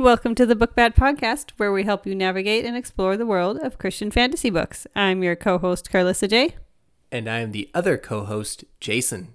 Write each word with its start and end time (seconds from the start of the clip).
Welcome 0.00 0.34
to 0.36 0.46
the 0.46 0.56
Book 0.56 0.74
Bat 0.74 0.96
Podcast, 0.96 1.50
where 1.58 1.70
we 1.70 1.84
help 1.84 2.06
you 2.06 2.14
navigate 2.14 2.64
and 2.64 2.74
explore 2.74 3.18
the 3.18 3.26
world 3.26 3.58
of 3.58 3.76
Christian 3.76 4.10
fantasy 4.10 4.48
books. 4.48 4.86
I'm 4.96 5.22
your 5.22 5.36
co 5.36 5.58
host, 5.58 5.90
Karlissa 5.92 6.26
J. 6.26 6.54
And 7.12 7.28
I 7.28 7.40
am 7.40 7.52
the 7.52 7.68
other 7.74 7.98
co 7.98 8.24
host, 8.24 8.64
Jason. 8.80 9.34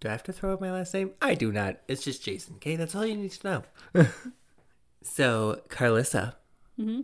Do 0.00 0.08
I 0.08 0.10
have 0.10 0.24
to 0.24 0.32
throw 0.32 0.52
out 0.52 0.60
my 0.60 0.72
last 0.72 0.92
name? 0.92 1.12
I 1.22 1.34
do 1.36 1.52
not. 1.52 1.76
It's 1.86 2.02
just 2.02 2.24
Jason, 2.24 2.56
okay? 2.56 2.74
That's 2.74 2.96
all 2.96 3.06
you 3.06 3.16
need 3.16 3.30
to 3.30 3.64
know. 3.94 4.06
so, 5.02 5.62
Karlissa, 5.68 6.34
Mm-hmm. 6.78 7.02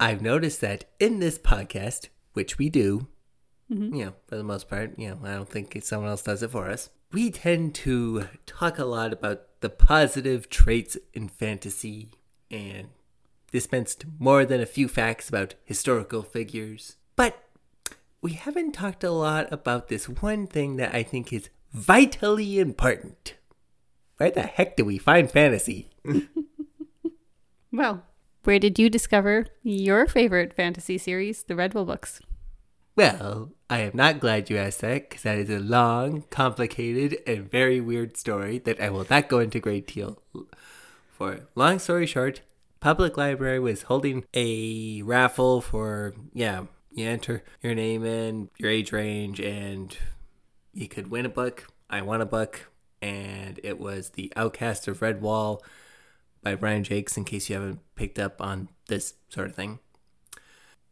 I've 0.00 0.22
noticed 0.22 0.60
that 0.62 0.84
in 0.98 1.20
this 1.20 1.38
podcast, 1.38 2.08
which 2.32 2.56
we 2.56 2.70
do, 2.70 3.08
Mhm. 3.70 3.94
you 3.94 4.04
know, 4.06 4.14
for 4.26 4.36
the 4.36 4.42
most 4.42 4.68
part, 4.70 4.98
you 4.98 5.10
know, 5.10 5.18
I 5.22 5.34
don't 5.34 5.48
think 5.48 5.78
someone 5.84 6.08
else 6.08 6.22
does 6.22 6.42
it 6.42 6.50
for 6.50 6.70
us. 6.70 6.88
We 7.12 7.30
tend 7.30 7.74
to 7.76 8.24
talk 8.46 8.78
a 8.78 8.84
lot 8.86 9.12
about 9.12 9.42
the 9.60 9.70
positive 9.70 10.48
traits 10.48 10.96
in 11.12 11.28
fantasy 11.28 12.10
and 12.50 12.88
dispensed 13.50 14.04
more 14.18 14.44
than 14.44 14.60
a 14.60 14.66
few 14.66 14.88
facts 14.88 15.28
about 15.28 15.54
historical 15.64 16.22
figures. 16.22 16.96
But 17.16 17.42
we 18.20 18.32
haven't 18.32 18.72
talked 18.72 19.04
a 19.04 19.10
lot 19.10 19.50
about 19.52 19.88
this 19.88 20.08
one 20.08 20.46
thing 20.46 20.76
that 20.76 20.94
I 20.94 21.02
think 21.02 21.32
is 21.32 21.50
vitally 21.72 22.58
important. 22.58 23.34
Where 24.16 24.30
the 24.30 24.42
heck 24.42 24.76
do 24.76 24.84
we 24.84 24.98
find 24.98 25.30
fantasy? 25.30 25.90
Well, 27.70 28.02
where 28.44 28.58
did 28.58 28.78
you 28.78 28.88
discover 28.88 29.46
your 29.62 30.06
favorite 30.06 30.54
fantasy 30.54 30.96
series, 30.96 31.42
the 31.42 31.54
Redwall 31.54 31.86
books? 31.86 32.20
Well, 32.98 33.52
I 33.70 33.78
am 33.82 33.92
not 33.94 34.18
glad 34.18 34.50
you 34.50 34.56
asked 34.56 34.80
that 34.80 35.08
because 35.08 35.22
that 35.22 35.38
is 35.38 35.50
a 35.50 35.60
long, 35.60 36.24
complicated, 36.30 37.18
and 37.28 37.48
very 37.48 37.80
weird 37.80 38.16
story 38.16 38.58
that 38.58 38.80
I 38.80 38.90
will 38.90 39.06
not 39.08 39.28
go 39.28 39.38
into 39.38 39.60
great 39.60 39.86
deal 39.86 40.20
for. 41.12 41.46
Long 41.54 41.78
story 41.78 42.06
short, 42.06 42.40
public 42.80 43.16
library 43.16 43.60
was 43.60 43.82
holding 43.82 44.24
a 44.34 45.02
raffle 45.02 45.60
for 45.60 46.12
yeah, 46.32 46.64
you 46.90 47.06
enter 47.06 47.44
your 47.62 47.72
name 47.72 48.02
and 48.02 48.48
your 48.58 48.72
age 48.72 48.90
range, 48.90 49.38
and 49.38 49.96
you 50.74 50.88
could 50.88 51.08
win 51.08 51.24
a 51.24 51.28
book. 51.28 51.68
I 51.88 52.02
won 52.02 52.20
a 52.20 52.26
book, 52.26 52.68
and 53.00 53.60
it 53.62 53.78
was 53.78 54.08
The 54.08 54.32
Outcast 54.34 54.88
of 54.88 54.98
Redwall 54.98 55.60
by 56.42 56.56
Brian 56.56 56.82
Jacques. 56.82 57.16
In 57.16 57.24
case 57.24 57.48
you 57.48 57.54
haven't 57.54 57.78
picked 57.94 58.18
up 58.18 58.42
on 58.42 58.70
this 58.88 59.14
sort 59.28 59.50
of 59.50 59.54
thing. 59.54 59.78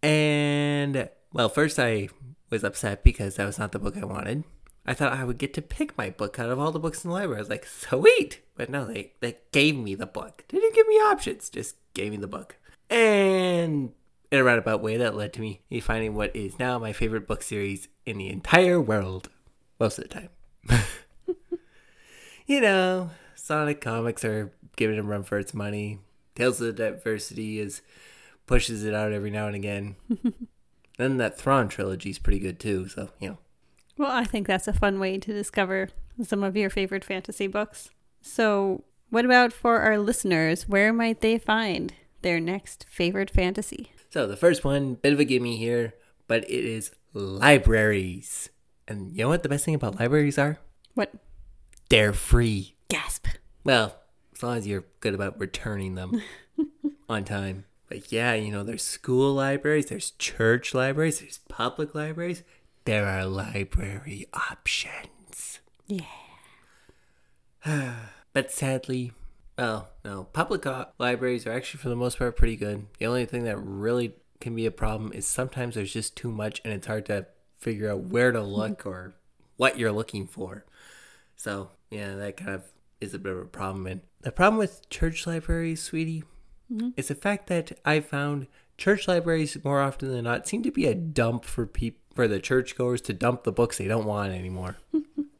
And 0.05 1.09
well, 1.37 1.49
first 1.51 1.79
I 1.79 2.09
was 2.49 2.65
upset 2.65 3.05
because 3.05 3.37
that 3.37 3.45
was 3.45 3.59
not 3.59 3.73
the 3.73 3.79
book 3.79 3.97
I 3.97 4.07
wanted. 4.07 4.45
I 4.87 4.95
thought 4.95 5.13
I 5.13 5.25
would 5.25 5.37
get 5.37 5.53
to 5.55 5.63
pick 5.63 5.99
my 5.99 6.09
book 6.09 6.39
out 6.39 6.49
of 6.49 6.59
all 6.59 6.73
the 6.73 6.79
books 6.79 7.05
in 7.05 7.11
the 7.11 7.15
library. 7.15 7.39
I 7.39 7.41
was 7.41 7.51
like, 7.51 7.67
sweet. 7.67 8.41
But 8.55 8.71
no, 8.71 8.87
they, 8.87 9.13
they 9.21 9.37
gave 9.53 9.77
me 9.77 9.95
the 9.95 10.07
book. 10.07 10.45
They 10.49 10.59
didn't 10.59 10.75
give 10.75 10.87
me 10.87 10.95
options, 10.95 11.51
just 11.51 11.77
gave 11.93 12.13
me 12.13 12.17
the 12.17 12.27
book. 12.27 12.57
And 12.89 13.93
in 14.31 14.39
a 14.39 14.45
roundabout 14.45 14.81
way, 14.81 14.97
that 14.97 15.15
led 15.15 15.35
to 15.35 15.41
me 15.41 15.61
finding 15.83 16.15
what 16.15 16.35
is 16.35 16.59
now 16.59 16.79
my 16.79 16.95
favorite 16.95 17.27
book 17.27 17.43
series 17.43 17.89
in 18.07 18.17
the 18.17 18.31
entire 18.31 18.81
world. 18.81 19.29
Most 19.79 19.99
of 19.99 20.09
the 20.09 20.09
time. 20.09 20.31
you 22.47 22.63
know, 22.63 23.11
Sonic 23.35 23.83
Comics 23.83 24.25
are 24.25 24.53
giving 24.77 24.99
a 24.99 25.03
run 25.03 25.23
for 25.23 25.39
its 25.39 25.53
money. 25.53 25.99
Tales 26.35 26.63
of 26.63 26.69
the 26.69 26.73
Diversity 26.73 27.61
is 27.61 27.83
pushes 28.47 28.85
it 28.85 28.95
out 28.95 29.13
every 29.13 29.31
now 29.31 29.49
and 29.49 29.57
again. 29.57 29.97
then 30.97 31.17
that 31.19 31.39
Thrawn 31.39 31.69
trilogy 31.69 32.11
is 32.11 32.19
pretty 32.19 32.39
good 32.39 32.59
too. 32.61 32.89
So 32.89 33.11
you 33.21 33.29
know, 33.31 33.39
Well, 33.99 34.11
I 34.11 34.25
think 34.25 34.47
that's 34.47 34.69
a 34.69 34.73
fun 34.73 34.99
way 34.99 35.19
to 35.19 35.33
discover 35.33 35.89
some 36.23 36.43
of 36.43 36.57
your 36.57 36.71
favorite 36.71 37.05
fantasy 37.05 37.47
books. 37.47 37.91
So, 38.23 38.85
what 39.11 39.25
about 39.25 39.53
for 39.53 39.81
our 39.81 39.99
listeners? 39.99 40.69
Where 40.69 40.93
might 40.93 41.21
they 41.21 41.39
find 41.39 41.93
their 42.23 42.41
next 42.41 42.87
favorite 42.89 43.31
fantasy? 43.31 43.91
so 44.11 44.27
the 44.27 44.37
first 44.37 44.65
one, 44.65 44.95
bit 44.95 45.13
of 45.13 45.21
a 45.21 45.25
gimme 45.25 45.57
here, 45.59 45.93
but 46.27 46.43
it 46.45 46.65
is 46.65 46.91
libraries. 47.13 48.49
And 48.89 49.13
you 49.13 49.19
know 49.25 49.29
what 49.29 49.43
the 49.43 49.49
best 49.49 49.65
thing 49.65 49.75
about 49.75 49.99
libraries 50.01 50.39
are? 50.39 50.59
What? 50.95 51.13
They're 51.91 52.13
free. 52.13 52.77
Gasp. 52.89 53.27
Well, 53.65 53.97
as 54.35 54.43
long 54.43 54.57
as 54.59 54.67
you're 54.67 54.85
good 55.01 55.15
about 55.15 55.39
returning 55.39 55.95
them 55.97 56.23
on 57.09 57.25
time. 57.25 57.65
But 57.89 58.11
yeah, 58.11 58.35
you 58.35 58.51
know, 58.51 58.65
there's 58.65 58.83
school 58.83 59.35
libraries, 59.35 59.87
there's 59.87 60.11
church 60.13 60.75
libraries, 60.75 61.21
there's 61.21 61.39
public 61.49 61.95
libraries. 61.95 62.43
There 62.85 63.07
are 63.07 63.27
library 63.27 64.27
options. 64.33 65.61
Yeah. 65.87 66.05
But 68.33 68.53
sadly, 68.53 69.13
well, 69.57 69.89
no, 70.05 70.25
public 70.25 70.67
libraries 70.99 71.47
are 71.47 71.53
actually 71.53 71.79
for 71.79 71.89
the 71.89 71.97
most 71.97 72.19
part 72.19 72.37
pretty 72.37 72.55
good. 72.55 72.87
The 72.99 73.07
only 73.07 73.25
thing 73.25 73.45
that 73.45 73.57
really 73.57 74.13
can 74.41 74.55
be 74.55 74.67
a 74.67 74.71
problem 74.71 75.11
is 75.15 75.27
sometimes 75.27 75.75
there's 75.75 75.95
just 75.95 76.17
too 76.17 76.31
much 76.31 76.61
and 76.63 76.75
it's 76.75 76.87
hard 76.87 77.07
to 77.07 77.27
figure 77.57 77.91
out 77.91 78.01
where 78.01 78.33
to 78.33 78.41
mm-hmm. 78.41 78.53
look 78.53 78.85
or 78.85 79.15
what 79.57 79.79
you're 79.79 79.91
looking 79.91 80.27
for. 80.27 80.67
So, 81.35 81.71
yeah, 81.91 82.15
that 82.17 82.37
kind 82.37 82.51
of 82.51 82.65
is 83.01 83.15
a 83.15 83.19
bit 83.19 83.33
of 83.33 83.39
a 83.39 83.47
problem. 83.47 83.87
And 83.87 84.03
the 84.21 84.33
problem 84.33 84.59
with 84.59 84.89
church 84.91 85.27
libraries, 85.27 85.83
sweetie, 85.83 86.25
Mm-hmm. 86.73 86.91
is 86.97 87.09
the 87.09 87.15
fact 87.15 87.47
that 87.47 87.79
I 87.85 88.01
found 88.01 88.49
church 88.77 89.07
libraries 89.07 89.57
more 89.65 89.81
often 89.81 90.11
than 90.11 90.25
not 90.25 90.49
seem 90.49 90.65
to 90.65 90.73
be 90.73 90.87
a 90.87 90.95
dump 90.95 91.45
for 91.45 91.65
people 91.65 92.01
for 92.15 92.27
the 92.27 92.41
churchgoers 92.41 93.03
to 93.03 93.13
dump 93.13 93.45
the 93.45 93.53
books 93.53 93.79
they 93.79 93.87
don't 93.87 94.07
want 94.07 94.33
anymore. 94.33 94.79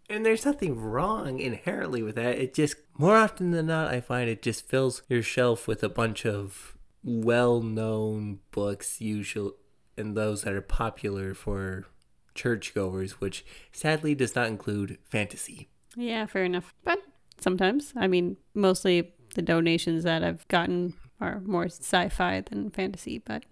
And 0.09 0.25
there's 0.25 0.47
nothing 0.47 0.79
wrong 0.81 1.41
inherently 1.41 2.03
with 2.03 2.15
that. 2.15 2.39
It 2.39 2.55
just, 2.55 2.77
more 2.97 3.17
often 3.17 3.51
than 3.51 3.67
not, 3.67 3.93
I 3.93 4.01
find 4.01 4.31
it 4.31 4.41
just 4.41 4.69
fills 4.69 5.03
your 5.09 5.23
shelf 5.23 5.67
with 5.67 5.83
a 5.83 5.89
bunch 5.89 6.25
of 6.25 6.77
well 7.03 7.61
known 7.61 8.39
books, 8.53 9.01
usual, 9.01 9.55
and 9.97 10.17
those 10.17 10.43
that 10.43 10.53
are 10.53 10.61
popular 10.61 11.35
for 11.35 11.87
churchgoers, 12.35 13.21
which 13.21 13.45
sadly 13.73 14.15
does 14.15 14.37
not 14.37 14.47
include 14.47 14.99
fantasy. 15.03 15.71
Yeah, 15.97 16.27
fair 16.27 16.45
enough. 16.45 16.73
But 16.85 17.01
sometimes, 17.41 17.93
I 17.97 18.07
mean, 18.07 18.37
mostly 18.55 19.13
the 19.35 19.43
donations 19.43 20.05
that 20.05 20.23
I've 20.23 20.47
gotten 20.47 20.95
are 21.21 21.41
more 21.41 21.67
sci-fi 21.67 22.41
than 22.43 22.71
fantasy, 22.71 23.19
but 23.19 23.45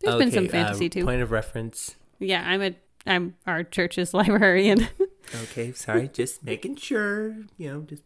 there's 0.00 0.16
been 0.16 0.30
some 0.30 0.48
fantasy 0.48 0.86
uh, 0.86 0.90
too. 0.90 1.04
Point 1.04 1.22
of 1.22 1.30
reference. 1.30 1.96
Yeah, 2.18 2.42
I'm 2.46 2.62
a 2.62 2.74
I'm 3.06 3.34
our 3.46 3.62
church's 3.62 4.14
librarian. 4.14 4.88
Okay, 5.44 5.72
sorry, 5.72 6.08
just 6.12 6.44
making 6.44 6.76
sure, 6.76 7.36
you 7.56 7.72
know, 7.72 7.80
just 7.82 8.02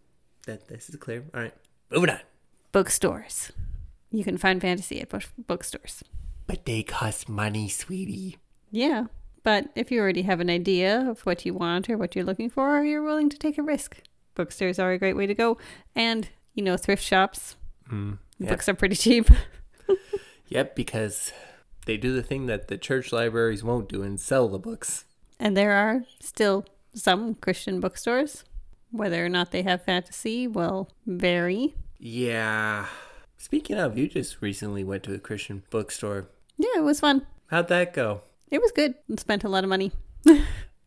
that 0.47 0.69
this 0.69 0.88
is 0.88 0.97
clear. 0.97 1.25
All 1.34 1.41
right, 1.43 1.55
moving 1.91 2.11
on. 2.11 2.21
Bookstores. 2.72 3.53
You 4.11 4.25
can 4.25 4.38
find 4.38 4.61
fantasy 4.61 5.00
at 5.00 5.09
book- 5.11 5.33
bookstores. 5.47 6.03
But 6.47 6.65
they 6.65 6.83
cost 6.83 7.28
money, 7.28 7.69
sweetie. 7.69 8.38
Yeah, 8.71 9.05
but 9.43 9.69
if 9.75 9.91
you 9.91 10.00
already 10.00 10.22
have 10.22 10.41
an 10.41 10.49
idea 10.49 11.11
of 11.11 11.21
what 11.27 11.44
you 11.44 11.53
want 11.55 11.91
or 11.91 11.99
what 11.99 12.15
you're 12.17 12.25
looking 12.25 12.49
for, 12.49 12.78
or 12.78 12.84
you're 12.84 13.03
willing 13.03 13.28
to 13.31 13.38
take 13.38 13.59
a 13.59 13.62
risk, 13.62 14.00
bookstores 14.34 14.78
are 14.78 14.93
a 14.93 14.99
great 14.99 15.17
way 15.17 15.27
to 15.27 15.34
go. 15.34 15.59
And 15.94 16.28
you 16.55 16.62
know, 16.62 16.77
thrift 16.77 17.03
shops. 17.03 17.56
Mm, 17.93 18.19
yep. 18.38 18.50
Books 18.50 18.69
are 18.69 18.75
pretty 18.75 18.97
cheap. 18.97 19.28
Yep, 20.50 20.76
because 20.76 21.31
they 21.84 21.99
do 21.99 22.15
the 22.15 22.22
thing 22.22 22.47
that 22.47 22.69
the 22.69 22.78
church 22.78 23.12
libraries 23.12 23.62
won't 23.62 23.87
do 23.87 24.03
and 24.03 24.19
sell 24.19 24.49
the 24.49 24.59
books. 24.59 25.04
And 25.38 25.54
there 25.54 25.72
are 25.72 26.04
still 26.21 26.65
some 26.94 27.34
Christian 27.34 27.81
bookstores. 27.81 28.44
Whether 28.91 29.22
or 29.22 29.28
not 29.28 29.50
they 29.50 29.60
have 29.65 29.84
fantasy 29.84 30.47
will 30.49 30.91
vary. 31.06 31.75
Yeah. 31.99 32.87
Speaking 33.37 33.76
of, 33.76 33.99
you 33.99 34.09
just 34.09 34.41
recently 34.41 34.82
went 34.84 35.03
to 35.03 35.12
a 35.15 35.19
Christian 35.19 35.65
bookstore. 35.69 36.28
Yeah, 36.56 36.78
it 36.78 36.82
was 36.82 37.00
fun. 37.00 37.26
How'd 37.49 37.69
that 37.69 37.93
go? 37.93 38.22
It 38.50 38.62
was 38.62 38.72
good. 38.72 38.94
and 39.06 39.20
Spent 39.20 39.44
a 39.44 39.50
lot 39.50 39.65
of 39.65 39.69
money. 39.70 39.93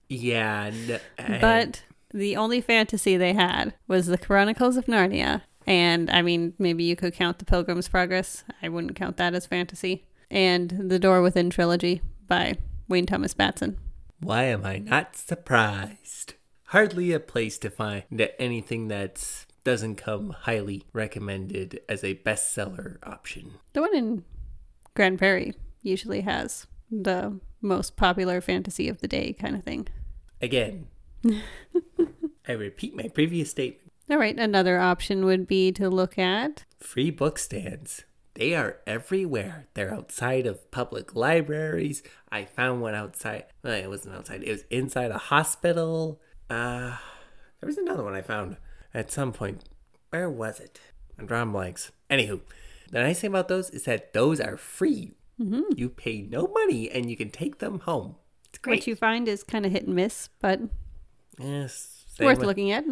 Yeah, 0.10 0.72
n- 0.74 1.00
and- 1.20 1.42
But 1.42 1.84
the 2.12 2.36
only 2.36 2.62
fantasy 2.62 3.16
they 3.16 3.34
had 3.34 3.76
was 3.88 4.08
the 4.08 4.18
Chronicles 4.18 4.76
of 4.76 4.88
Narnia. 4.88 5.44
And 5.68 6.10
I 6.10 6.22
mean, 6.22 6.54
maybe 6.58 6.84
you 6.84 6.96
could 6.96 7.14
count 7.14 7.40
the 7.40 7.46
Pilgrim's 7.46 7.88
Progress. 7.88 8.44
I 8.62 8.70
wouldn't 8.70 8.96
count 8.96 9.18
that 9.18 9.34
as 9.34 9.46
fantasy. 9.46 10.06
And 10.30 10.90
the 10.90 11.00
Door 11.00 11.22
Within 11.22 11.50
trilogy 11.50 12.02
by 12.28 12.56
Wayne 12.88 13.06
Thomas 13.06 13.34
Batson. 13.34 13.78
why 14.20 14.44
am 14.44 14.66
I 14.66 14.78
not 14.78 15.16
surprised? 15.16 16.34
Hardly 16.66 17.12
a 17.12 17.20
place 17.20 17.58
to 17.60 17.70
find 17.70 18.04
anything 18.40 18.88
that 18.88 19.46
doesn't 19.64 19.96
come 19.96 20.30
highly 20.32 20.84
recommended 20.94 21.82
as 21.90 22.04
a 22.04 22.16
bestseller 22.16 22.98
option. 23.04 23.52
The 23.74 23.82
one 23.82 23.96
in 23.96 24.24
Grand 24.96 25.18
Prairie 25.20 25.54
usually 25.82 26.22
has 26.22 26.68
the 26.90 27.40
most 27.62 27.96
popular 27.96 28.42
fantasy 28.42 28.88
of 28.90 29.02
the 29.02 29.08
day 29.08 29.34
kind 29.34 29.56
of 29.56 29.64
thing. 29.64 29.88
Again, 30.42 30.88
I 32.48 32.54
repeat 32.54 32.96
my 32.96 33.08
previous 33.10 33.52
statement. 33.52 33.91
All 34.12 34.18
right, 34.18 34.38
another 34.38 34.78
option 34.78 35.24
would 35.24 35.48
be 35.48 35.72
to 35.72 35.90
look 35.90 36.20
at 36.20 36.66
Free 36.78 37.12
book 37.12 37.40
stands. 37.40 38.04
They 38.34 38.54
are 38.54 38.80
everywhere. 38.86 39.68
They're 39.74 39.94
outside 39.94 40.46
of 40.46 40.70
public 40.70 41.16
libraries. 41.16 42.04
I 42.30 42.44
found 42.44 42.82
one 42.82 42.94
outside. 42.94 43.46
Well, 43.64 43.74
it 43.74 43.88
wasn't 43.88 44.16
outside. 44.16 44.44
It 44.44 44.52
was 44.52 44.66
inside 44.70 45.12
a 45.12 45.18
hospital. 45.18 46.20
Uh, 46.50 46.98
there 47.62 47.68
was 47.68 47.78
another 47.78 48.04
one 48.04 48.14
I 48.14 48.22
found 48.22 48.58
at 48.94 49.12
some 49.12 49.32
point. 49.32 49.64
Where 50.10 50.30
was 50.30 50.60
it? 50.60 50.82
I'm 51.18 51.26
drawing 51.26 51.54
blanks. 51.54 51.94
Anywho, 52.10 52.42
the 52.92 53.00
nice 53.00 53.22
thing 53.22 53.30
about 53.30 53.48
those 53.48 53.70
is 53.70 53.84
that 53.84 54.12
those 54.12 54.42
are 54.42 54.58
free. 54.58 55.14
Mm-hmm. 55.40 55.78
You 55.78 55.88
pay 55.88 56.22
no 56.22 56.48
money 56.48 56.92
and 56.92 57.10
you 57.10 57.16
can 57.16 57.30
take 57.30 57.60
them 57.60 57.80
home. 57.80 58.16
It's 58.50 58.58
great. 58.58 58.80
What 58.80 58.88
you 58.88 58.96
find 58.98 59.30
is 59.30 59.42
kind 59.42 59.66
of 59.66 59.72
hit 59.72 59.86
and 59.86 59.96
miss, 59.96 60.28
but 60.42 60.60
yes, 61.40 62.04
worth 62.20 62.40
with, 62.40 62.48
looking 62.48 62.72
at. 62.72 62.84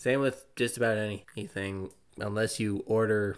Same 0.00 0.20
with 0.20 0.46
just 0.56 0.78
about 0.78 0.96
anything, 0.96 1.90
unless 2.18 2.58
you 2.58 2.82
order 2.86 3.36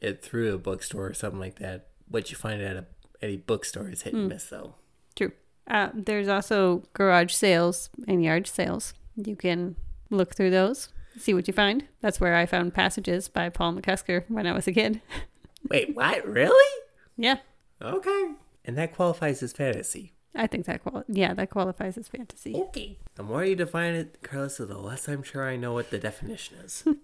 it 0.00 0.22
through 0.22 0.54
a 0.54 0.58
bookstore 0.58 1.06
or 1.08 1.14
something 1.14 1.40
like 1.40 1.58
that. 1.58 1.88
What 2.08 2.30
you 2.30 2.36
find 2.36 2.62
at 2.62 2.76
a 2.76 2.86
any 3.20 3.36
bookstore 3.38 3.88
is 3.88 4.02
hit 4.02 4.12
Hmm. 4.12 4.20
and 4.20 4.28
miss, 4.28 4.44
though. 4.44 4.76
True. 5.16 5.32
Uh, 5.66 5.88
there's 5.94 6.28
also 6.28 6.84
garage 6.92 7.32
sales 7.32 7.90
and 8.06 8.22
yard 8.22 8.46
sales. 8.46 8.94
You 9.16 9.34
can 9.34 9.74
look 10.10 10.36
through 10.36 10.50
those, 10.50 10.90
see 11.18 11.34
what 11.34 11.48
you 11.48 11.52
find. 11.54 11.82
That's 12.02 12.20
where 12.20 12.36
I 12.36 12.46
found 12.46 12.72
Passages 12.72 13.26
by 13.26 13.48
Paul 13.48 13.72
McCusker 13.74 14.22
when 14.28 14.46
I 14.46 14.52
was 14.52 14.68
a 14.68 14.72
kid. 14.72 15.00
Wait, 15.68 15.96
what? 15.96 16.24
Really? 16.24 16.82
Yeah, 17.16 17.38
Okay. 17.82 18.34
And 18.64 18.78
that 18.78 18.94
qualifies 18.94 19.42
as 19.42 19.52
fantasy. 19.52 20.12
I 20.36 20.46
think 20.46 20.66
that 20.66 20.82
qual 20.82 21.04
yeah 21.08 21.34
that 21.34 21.50
qualifies 21.50 21.96
as 21.98 22.08
fantasy. 22.08 22.54
Okay. 22.54 22.98
The 23.14 23.22
more 23.22 23.44
you 23.44 23.56
define 23.56 23.94
it, 23.94 24.18
Carlos, 24.22 24.58
the 24.58 24.78
less 24.78 25.08
I'm 25.08 25.22
sure 25.22 25.48
I 25.48 25.56
know 25.56 25.72
what 25.72 25.90
the 25.90 25.98
definition 25.98 26.58
is. 26.58 26.84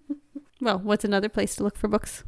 Well, 0.61 0.79
what's 0.79 1.03
another 1.03 1.27
place 1.27 1.57
to 1.57 1.63
look 1.63 1.77
for 1.77 1.89
books? 1.89 2.23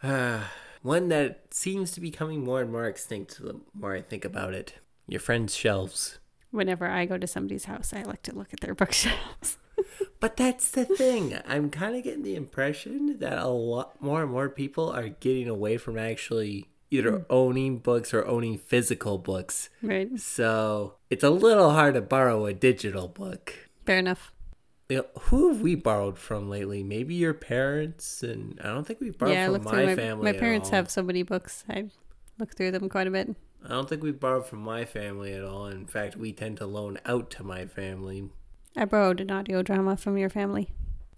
Ah, 0.00 0.52
One 0.82 1.08
that 1.08 1.52
seems 1.52 1.90
to 1.92 2.00
be 2.00 2.12
coming 2.12 2.44
more 2.44 2.60
and 2.60 2.70
more 2.70 2.84
extinct 2.86 3.38
the 3.42 3.58
more 3.72 3.94
I 3.96 4.02
think 4.02 4.24
about 4.24 4.54
it. 4.54 4.74
Your 5.08 5.18
friend's 5.18 5.56
shelves. 5.56 6.18
Whenever 6.52 6.86
I 6.86 7.04
go 7.04 7.18
to 7.18 7.26
somebody's 7.26 7.64
house, 7.64 7.92
I 7.92 8.02
like 8.02 8.22
to 8.24 8.34
look 8.34 8.52
at 8.52 8.60
their 8.60 8.74
bookshelves. 8.80 9.58
But 10.20 10.36
that's 10.36 10.70
the 10.70 10.84
thing. 10.84 11.36
I'm 11.48 11.68
kind 11.68 11.96
of 11.96 12.04
getting 12.04 12.22
the 12.22 12.36
impression 12.36 13.18
that 13.18 13.38
a 13.38 13.48
lot 13.48 14.00
more 14.00 14.22
and 14.22 14.30
more 14.30 14.48
people 14.48 14.88
are 14.90 15.08
getting 15.08 15.48
away 15.48 15.78
from 15.78 15.98
actually 15.98 16.68
either 16.94 17.12
mm. 17.12 17.26
owning 17.30 17.78
books 17.78 18.14
or 18.14 18.26
owning 18.26 18.58
physical 18.58 19.18
books. 19.18 19.68
right. 19.82 20.18
So 20.18 20.94
it's 21.10 21.24
a 21.24 21.30
little 21.30 21.70
hard 21.70 21.94
to 21.94 22.00
borrow 22.00 22.46
a 22.46 22.52
digital 22.52 23.08
book. 23.08 23.54
Fair 23.84 23.98
enough. 23.98 24.32
You 24.88 24.98
know, 24.98 25.06
who 25.22 25.52
have 25.52 25.62
we 25.62 25.74
borrowed 25.74 26.18
from 26.18 26.50
lately? 26.50 26.82
Maybe 26.82 27.14
your 27.14 27.32
parents, 27.32 28.22
and 28.22 28.60
I 28.62 28.68
don't 28.68 28.86
think 28.86 29.00
we've 29.00 29.16
borrowed 29.16 29.34
yeah, 29.34 29.46
from 29.46 29.64
my, 29.64 29.86
my 29.86 29.96
family. 29.96 30.32
My 30.32 30.38
parents 30.38 30.68
have 30.70 30.90
so 30.90 31.02
many 31.02 31.22
books. 31.22 31.64
I 31.70 31.86
look 32.38 32.54
through 32.54 32.72
them 32.72 32.88
quite 32.88 33.06
a 33.06 33.10
bit. 33.10 33.34
I 33.64 33.68
don't 33.68 33.88
think 33.88 34.02
we've 34.02 34.20
borrowed 34.20 34.46
from 34.46 34.60
my 34.60 34.84
family 34.84 35.32
at 35.32 35.42
all. 35.42 35.66
In 35.66 35.86
fact, 35.86 36.16
we 36.16 36.32
tend 36.32 36.58
to 36.58 36.66
loan 36.66 36.98
out 37.06 37.30
to 37.32 37.42
my 37.42 37.64
family. 37.64 38.28
I 38.76 38.84
borrowed 38.84 39.20
an 39.20 39.30
audio 39.30 39.62
drama 39.62 39.96
from 39.96 40.18
your 40.18 40.28
family. 40.28 40.70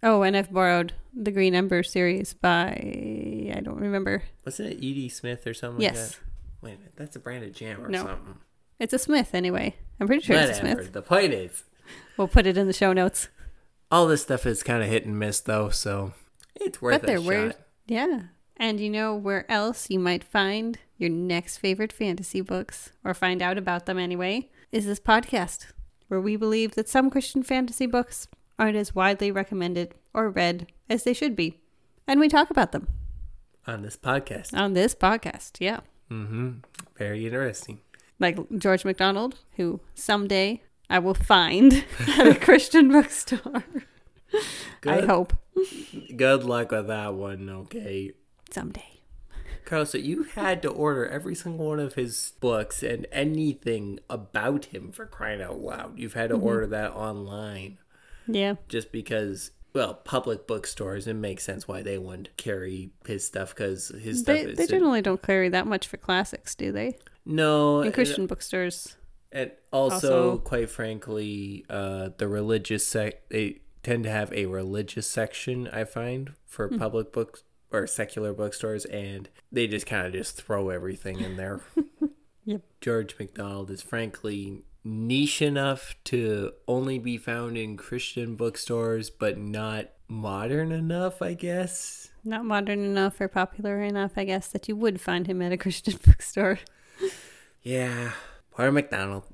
Oh, 0.08 0.22
and 0.22 0.36
I've 0.36 0.52
borrowed 0.52 0.92
the 1.12 1.30
Green 1.32 1.54
Ember 1.54 1.82
series 1.82 2.32
by 2.32 3.50
I 3.54 3.60
don't 3.60 3.80
remember. 3.80 4.22
Wasn't 4.44 4.68
it 4.70 4.76
Edie 4.78 5.08
Smith 5.08 5.46
or 5.46 5.54
something 5.54 5.78
like 5.84 5.94
Yes, 5.94 6.10
that? 6.10 6.18
Wait 6.62 6.74
a 6.74 6.78
minute, 6.78 6.92
that's 6.96 7.16
a 7.16 7.18
brand 7.18 7.44
of 7.44 7.52
jam 7.52 7.84
or 7.84 7.88
No. 7.88 8.04
something. 8.04 8.36
it's 8.78 8.92
a 8.92 8.98
Smith 8.98 9.34
anyway. 9.34 9.74
I'm 9.98 10.06
pretty 10.06 10.22
sure 10.22 10.36
it's 10.36 10.58
a 10.58 10.62
Whatever. 10.62 10.82
Smith. 10.82 10.92
The 10.92 11.02
point 11.02 11.32
is, 11.32 11.64
We'll 12.16 12.28
put 12.28 12.46
it 12.46 12.56
in 12.56 12.66
the 12.66 12.72
show 12.72 12.92
notes. 12.92 13.28
all 13.90 14.06
this 14.06 14.22
stuff 14.22 14.46
is 14.46 14.62
kind 14.62 14.82
of 14.82 14.88
hit 14.88 15.04
and 15.06 15.18
miss, 15.18 15.40
though, 15.40 15.70
so 15.70 16.12
it's 16.54 16.80
worth 16.82 17.00
But 17.00 17.04
a 17.04 17.06
they're 17.06 17.18
shot. 17.18 17.26
weird. 17.26 17.54
Yeah. 17.86 18.22
And 18.56 18.78
you 18.80 18.90
know 18.90 19.14
where 19.14 19.50
else 19.50 19.90
you 19.90 19.98
might 19.98 20.24
find 20.24 20.78
your 20.98 21.10
next 21.10 21.58
favorite 21.58 21.92
fantasy 21.92 22.40
books, 22.40 22.90
or 23.04 23.12
find 23.14 23.42
out 23.42 23.58
about 23.58 23.86
them 23.86 23.98
anyway, 23.98 24.48
is 24.72 24.86
this 24.86 24.98
podcast, 25.00 25.66
where 26.08 26.20
we 26.20 26.36
believe 26.36 26.74
that 26.74 26.88
some 26.88 27.10
Christian 27.10 27.42
fantasy 27.42 27.86
books 27.86 28.28
aren't 28.58 28.76
as 28.76 28.94
widely 28.94 29.30
recommended 29.30 29.94
or 30.14 30.30
read 30.30 30.66
as 30.88 31.04
they 31.04 31.12
should 31.12 31.36
be. 31.36 31.60
And 32.06 32.20
we 32.20 32.28
talk 32.28 32.50
about 32.50 32.72
them 32.72 32.88
on 33.66 33.82
this 33.82 33.96
podcast. 33.96 34.56
on 34.56 34.72
this 34.74 34.94
podcast. 34.94 35.52
Yeah. 35.60 35.80
Mm-hmm. 36.10 36.50
Very 36.96 37.26
interesting. 37.26 37.80
Like 38.18 38.38
George 38.58 38.84
MacDonald, 38.84 39.40
who 39.56 39.80
someday 39.94 40.62
I 40.88 41.00
will 41.00 41.14
find 41.14 41.84
at 42.18 42.26
a 42.28 42.34
Christian 42.34 42.88
bookstore. 42.90 43.64
I 44.86 45.00
hope. 45.00 45.32
good 46.16 46.44
luck 46.44 46.70
with 46.70 46.86
that 46.88 47.14
one. 47.14 47.48
Okay. 47.50 48.12
Someday. 48.50 48.84
Carlos, 49.64 49.90
so 49.90 49.98
you 49.98 50.22
had 50.22 50.62
to 50.62 50.68
order 50.68 51.06
every 51.08 51.34
single 51.34 51.66
one 51.66 51.80
of 51.80 51.94
his 51.94 52.34
books 52.40 52.84
and 52.84 53.04
anything 53.10 53.98
about 54.08 54.66
him 54.66 54.92
for 54.92 55.06
crying 55.06 55.42
out 55.42 55.58
loud. 55.58 55.98
You've 55.98 56.14
had 56.14 56.28
to 56.30 56.36
Mm-hmm. 56.36 56.46
order 56.46 56.66
that 56.68 56.92
online 56.92 57.78
Yeah. 58.28 58.54
just 58.68 58.92
because, 58.92 59.50
well, 59.74 59.94
public 59.94 60.46
bookstores, 60.46 61.06
it 61.06 61.14
makes 61.14 61.44
sense 61.44 61.66
why 61.68 61.82
they 61.82 61.98
wouldn't 61.98 62.36
carry 62.36 62.90
his 63.06 63.26
stuff 63.26 63.54
because 63.54 63.88
his 63.88 64.20
stuff 64.20 64.34
They, 64.36 64.42
is. 64.50 64.58
they 64.58 64.66
generally 64.66 65.02
don't 65.02 65.22
carry 65.22 65.48
that 65.50 65.66
much 65.66 65.86
for 65.88 65.96
classics, 65.96 66.54
do 66.54 66.72
they? 66.72 66.96
no, 67.24 67.80
In 67.80 67.86
and- 67.86 67.94
Christian 67.94 68.26
bookstores. 68.26 68.96
And 69.32 69.50
also, 69.72 69.96
Also- 70.30 70.38
quite 70.38 70.70
frankly, 70.70 71.64
uh, 71.68 72.10
the 72.16 72.28
religious 72.28 72.86
sec 72.86 73.28
they 73.28 73.60
tend 73.82 74.04
to 74.04 74.10
have 74.10 74.32
a 74.32 74.46
religious 74.46 75.06
section. 75.06 75.68
I 75.68 75.84
find 75.84 76.32
for 76.46 76.68
Hmm. 76.68 76.78
public 76.78 77.12
books 77.12 77.42
or 77.72 77.86
secular 77.86 78.32
bookstores, 78.32 78.84
and 78.86 79.28
they 79.52 79.66
just 79.66 79.86
kind 79.86 80.06
of 80.06 80.12
just 80.12 80.40
throw 80.40 80.70
everything 80.70 81.20
in 81.20 81.36
there. 81.36 81.60
Yep. 82.48 82.62
George 82.80 83.16
MacDonald 83.18 83.72
is 83.72 83.82
frankly 83.82 84.62
niche 84.86 85.42
enough 85.42 85.96
to 86.04 86.52
only 86.68 86.98
be 86.98 87.18
found 87.18 87.58
in 87.58 87.76
Christian 87.76 88.36
bookstores, 88.36 89.10
but 89.10 89.36
not 89.36 89.90
modern 90.08 90.70
enough, 90.70 91.20
I 91.20 91.34
guess. 91.34 92.10
Not 92.24 92.44
modern 92.44 92.84
enough 92.84 93.20
or 93.20 93.28
popular 93.28 93.82
enough, 93.82 94.12
I 94.16 94.24
guess, 94.24 94.48
that 94.48 94.68
you 94.68 94.76
would 94.76 95.00
find 95.00 95.26
him 95.26 95.42
at 95.42 95.52
a 95.52 95.56
Christian 95.64 95.98
bookstore. 96.04 96.60
Yeah, 97.62 98.12
poor 98.52 98.70
MacDonald. 98.70 99.24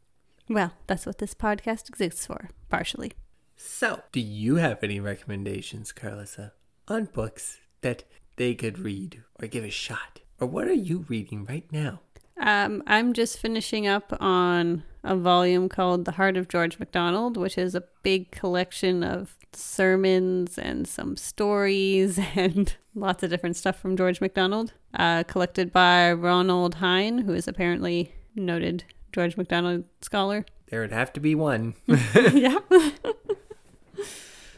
Well, 0.48 0.72
that's 0.86 1.06
what 1.06 1.18
this 1.18 1.34
podcast 1.34 1.88
exists 1.88 2.26
for, 2.26 2.48
partially. 2.70 3.12
So, 3.56 4.02
do 4.10 4.20
you 4.20 4.56
have 4.56 4.82
any 4.82 5.00
recommendations, 5.00 5.92
Karlissa, 5.92 6.52
on 6.88 7.04
books 7.04 7.58
that 7.82 8.04
they 8.36 8.54
could 8.54 8.78
read 8.78 9.22
or 9.40 9.46
give 9.46 9.64
a 9.64 9.70
shot? 9.70 10.20
Or 10.40 10.46
what 10.48 10.66
are 10.66 10.72
you 10.72 11.04
reading 11.08 11.44
right 11.44 11.70
now? 11.70 12.00
Um, 12.38 12.82
I'm 12.86 13.12
just 13.12 13.38
finishing 13.38 13.86
up 13.86 14.16
on 14.20 14.84
a 15.04 15.16
volume 15.16 15.68
called 15.68 16.04
The 16.04 16.12
Heart 16.12 16.36
of 16.36 16.48
George 16.48 16.78
MacDonald, 16.78 17.36
which 17.36 17.58
is 17.58 17.74
a 17.74 17.84
big 18.02 18.30
collection 18.30 19.02
of 19.02 19.36
sermons 19.52 20.58
and 20.58 20.86
some 20.86 21.16
stories 21.16 22.18
and 22.34 22.74
lots 22.94 23.22
of 23.22 23.30
different 23.30 23.56
stuff 23.56 23.78
from 23.78 23.96
George 23.96 24.20
MacDonald, 24.20 24.72
uh, 24.94 25.24
collected 25.24 25.72
by 25.72 26.12
Ronald 26.12 26.76
Hine, 26.76 27.18
who 27.18 27.32
is 27.32 27.48
apparently 27.48 28.14
noted 28.34 28.84
George 29.12 29.36
MacDonald 29.36 29.84
scholar. 30.00 30.44
There 30.68 30.80
would 30.80 30.92
have 30.92 31.12
to 31.14 31.20
be 31.20 31.34
one. 31.34 31.74
yeah. 31.86 32.58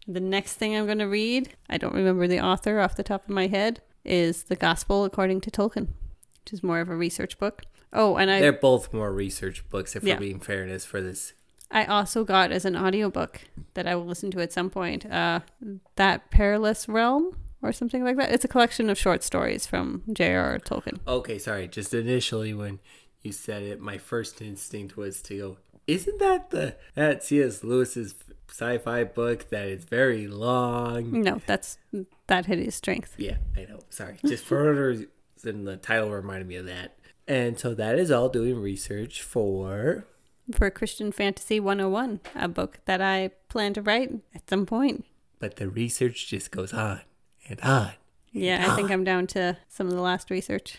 the 0.06 0.20
next 0.20 0.54
thing 0.54 0.76
I'm 0.76 0.86
going 0.86 0.98
to 0.98 1.08
read, 1.08 1.54
I 1.68 1.78
don't 1.78 1.94
remember 1.94 2.28
the 2.28 2.40
author 2.40 2.80
off 2.80 2.96
the 2.96 3.02
top 3.02 3.24
of 3.24 3.30
my 3.30 3.48
head, 3.48 3.80
is 4.04 4.44
The 4.44 4.56
Gospel 4.56 5.04
According 5.04 5.40
to 5.42 5.50
Tolkien, 5.50 5.88
which 6.44 6.52
is 6.52 6.62
more 6.62 6.80
of 6.80 6.88
a 6.90 6.96
research 6.96 7.38
book. 7.38 7.62
Oh, 7.92 8.16
and 8.16 8.30
I 8.30 8.40
They're 8.40 8.52
both 8.52 8.92
more 8.92 9.12
research 9.12 9.64
books, 9.70 9.96
if 9.96 10.02
Yeah. 10.02 10.14
we're 10.14 10.20
being 10.20 10.40
fairness 10.40 10.84
for 10.84 11.00
this. 11.00 11.32
I 11.70 11.84
also 11.86 12.22
got 12.24 12.52
as 12.52 12.64
an 12.64 12.76
audiobook 12.76 13.40
that 13.74 13.86
I 13.86 13.94
will 13.94 14.04
listen 14.04 14.30
to 14.32 14.40
at 14.40 14.52
some 14.52 14.68
point, 14.68 15.06
uh, 15.06 15.40
That 15.96 16.30
Perilous 16.30 16.88
Realm 16.88 17.36
or 17.62 17.72
something 17.72 18.04
like 18.04 18.16
that. 18.18 18.30
It's 18.32 18.44
a 18.44 18.48
collection 18.48 18.90
of 18.90 18.98
short 18.98 19.22
stories 19.22 19.66
from 19.66 20.02
J.R.R. 20.12 20.58
Tolkien. 20.58 20.98
Okay, 21.06 21.38
sorry. 21.38 21.66
Just 21.66 21.94
initially 21.94 22.52
when 22.52 22.80
you 23.22 23.32
said 23.32 23.62
it, 23.62 23.80
my 23.80 23.96
first 23.96 24.42
instinct 24.42 24.96
was 24.98 25.22
to 25.22 25.38
go, 25.38 25.56
isn't 25.86 26.18
that 26.18 26.50
the 26.50 26.76
that 26.94 27.24
C.S. 27.24 27.64
Lewis's 27.64 28.14
sci-fi 28.50 29.04
book 29.04 29.48
that 29.48 29.66
is 29.66 29.84
very 29.84 30.26
long? 30.28 31.22
No, 31.22 31.40
that's 31.46 31.78
That 32.26 32.46
Hideous 32.46 32.76
Strength. 32.76 33.14
Yeah, 33.18 33.36
I 33.56 33.64
know. 33.64 33.80
Sorry. 33.88 34.16
Just 34.26 34.44
for 34.44 34.94
reason, 35.44 35.64
the 35.64 35.76
title 35.76 36.10
reminded 36.10 36.48
me 36.48 36.56
of 36.56 36.66
that. 36.66 36.96
And 37.26 37.58
so 37.58 37.74
that 37.74 37.98
is 37.98 38.10
all 38.10 38.28
doing 38.28 38.60
research 38.60 39.22
for 39.22 40.04
For 40.52 40.70
Christian 40.70 41.10
Fantasy 41.10 41.58
101, 41.58 42.20
a 42.34 42.48
book 42.48 42.80
that 42.84 43.00
I 43.00 43.30
plan 43.48 43.72
to 43.74 43.82
write 43.82 44.12
at 44.34 44.48
some 44.48 44.66
point. 44.66 45.04
but 45.38 45.56
the 45.56 45.68
research 45.68 46.26
just 46.28 46.50
goes 46.50 46.72
on 46.72 47.00
and 47.48 47.60
on. 47.60 47.92
Yeah, 48.32 48.66
I 48.68 48.76
think 48.76 48.90
I'm 48.90 49.04
down 49.04 49.26
to 49.28 49.58
some 49.68 49.86
of 49.86 49.92
the 49.94 50.00
last 50.00 50.30
research. 50.30 50.78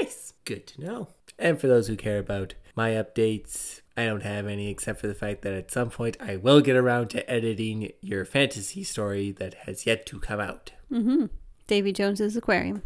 Nice. 0.00 0.32
Good 0.44 0.66
to 0.68 0.80
know. 0.80 1.08
And 1.38 1.58
for 1.60 1.66
those 1.68 1.86
who 1.86 1.96
care 1.96 2.18
about 2.18 2.54
my 2.74 2.90
updates, 2.90 3.80
I 3.96 4.06
don't 4.06 4.22
have 4.22 4.46
any 4.46 4.68
except 4.68 5.00
for 5.00 5.06
the 5.06 5.14
fact 5.14 5.42
that 5.42 5.52
at 5.52 5.70
some 5.70 5.90
point 5.90 6.16
I 6.20 6.36
will 6.36 6.60
get 6.60 6.76
around 6.76 7.08
to 7.10 7.30
editing 7.30 7.92
your 8.00 8.24
fantasy 8.24 8.82
story 8.84 9.30
that 9.32 9.54
has 9.66 9.86
yet 9.86 10.04
to 10.06 10.18
come 10.20 10.40
out. 10.40 10.72
Mm-hmm. 10.90 11.26
Davy 11.66 11.92
Jones's 11.92 12.36
Aquarium. 12.36 12.82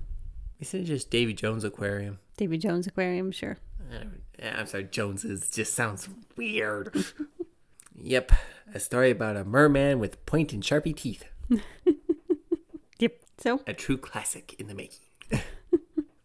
Isn't 0.61 0.83
it 0.83 0.85
just 0.85 1.11
Davy 1.11 1.35
Jones 1.35 1.65
Aquarium? 1.65 2.21
Davy 2.37 2.59
Jones 2.59 2.87
Aquarium, 2.87 3.33
sure. 3.33 3.59
I'm 4.43 4.67
sorry, 4.67 4.85
Jones's 4.91 5.51
just 5.51 5.75
sounds 5.75 6.09
weird. 6.37 7.05
yep, 7.95 8.33
a 8.73 8.81
story 8.81 9.11
about 9.11 9.37
a 9.37 9.45
merman 9.45 9.99
with 9.99 10.25
point 10.27 10.53
and 10.53 10.63
sharpie 10.63 10.95
teeth. 10.97 11.25
Yep. 12.99 13.21
So, 13.39 13.61
A 13.67 13.75
true 13.75 13.97
classic 13.99 14.55
in 14.59 14.69
the 14.69 14.75
making. 14.75 15.01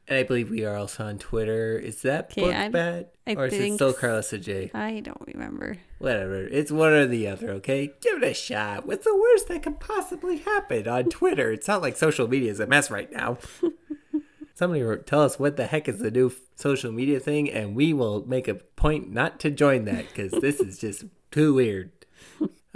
and 0.07 0.17
I 0.17 0.23
believe 0.23 0.49
we 0.49 0.65
are 0.65 0.75
also 0.75 1.05
on 1.05 1.17
Twitter. 1.19 1.77
Is 1.77 2.01
that 2.01 2.31
Okay, 2.31 2.51
I'm- 2.53 2.71
BookBat? 2.71 3.05
I 3.27 3.35
Or 3.35 3.45
is 3.45 3.53
it 3.53 3.75
still 3.75 3.93
Carlos 3.93 4.31
J? 4.31 4.71
I 4.73 4.99
don't 4.99 5.21
remember. 5.27 5.77
Whatever. 5.99 6.41
It's 6.41 6.71
one 6.71 6.91
or 6.91 7.05
the 7.05 7.27
other, 7.27 7.51
okay? 7.51 7.93
Give 8.01 8.21
it 8.21 8.27
a 8.29 8.33
shot. 8.33 8.85
What's 8.87 9.05
the 9.05 9.15
worst 9.15 9.47
that 9.49 9.63
could 9.63 9.79
possibly 9.79 10.37
happen 10.39 10.87
on 10.87 11.05
Twitter? 11.09 11.51
It's 11.51 11.67
not 11.67 11.81
like 11.81 11.95
social 11.97 12.27
media 12.27 12.51
is 12.51 12.59
a 12.59 12.67
mess 12.67 12.89
right 12.91 13.11
now. 13.11 13.37
Somebody 14.55 14.83
will 14.83 14.97
tell 14.97 15.21
us 15.21 15.39
what 15.39 15.55
the 15.57 15.65
heck 15.67 15.87
is 15.87 15.99
the 15.99 16.11
new 16.11 16.31
social 16.55 16.91
media 16.91 17.19
thing, 17.19 17.49
and 17.49 17.73
we 17.75 17.93
will 17.93 18.25
make 18.27 18.47
a 18.47 18.55
point 18.55 19.11
not 19.11 19.39
to 19.39 19.49
join 19.49 19.85
that 19.85 20.05
because 20.09 20.31
this 20.41 20.59
is 20.59 20.77
just 20.77 21.05
too 21.31 21.53
weird. 21.55 21.91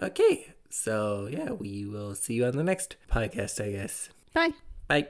Okay, 0.02 0.54
so 0.75 1.27
yeah, 1.32 1.51
we 1.51 1.86
will 1.86 2.15
see 2.15 2.36
you 2.36 2.46
on 2.46 2.58
the 2.58 2.63
next 2.63 2.96
podcast, 3.12 3.63
I 3.63 3.72
guess. 3.72 4.10
Bye. 4.34 4.51
Bye. 4.88 5.08